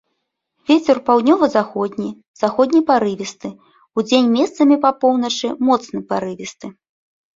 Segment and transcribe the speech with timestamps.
[0.69, 2.09] Вецер паўднёва-заходні,
[2.41, 3.49] заходні парывісты,
[4.03, 6.67] удзень месцамі па поўначы моцны парывісты.